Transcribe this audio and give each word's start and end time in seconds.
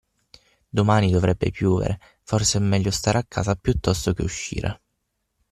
Domani 0.67 1.11
dovrebbe 1.11 1.51
piovere, 1.51 1.99
forse 2.23 2.57
è 2.57 2.61
meglio 2.61 2.89
stare 2.89 3.19
a 3.19 3.23
casa 3.27 3.53
piuttosto 3.55 4.13
che 4.13 4.23
uscire. 4.23 4.81